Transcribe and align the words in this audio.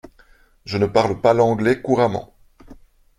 Je 0.65 0.79
ne 0.79 0.87
parle 0.87 1.21
pas 1.21 1.35
l’anglais 1.35 1.79
couramment. 1.83 2.33